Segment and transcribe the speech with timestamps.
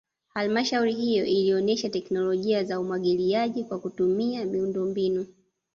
[0.29, 5.25] Halmashauri hiyo ilionesha teknolojia za umwagiliaji kwa kutumia miundombinu